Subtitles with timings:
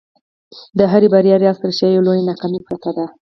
[0.77, 3.05] د هري بریا راز تر شا یوه لویه ناکامي پرته ده.